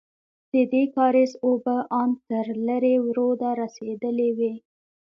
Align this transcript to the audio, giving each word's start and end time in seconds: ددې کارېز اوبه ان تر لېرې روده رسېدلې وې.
ددې 0.51 0.83
کارېز 0.95 1.31
اوبه 1.45 1.75
ان 1.99 2.09
تر 2.27 2.45
لېرې 2.65 2.95
روده 3.15 3.49
رسېدلې 3.61 4.29
وې. 4.37 4.53